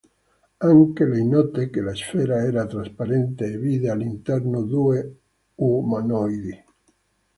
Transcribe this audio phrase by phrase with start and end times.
[0.57, 5.19] Anche lei notò che la sfera era trasparente e vide all'interno due
[5.53, 6.63] umanoidi.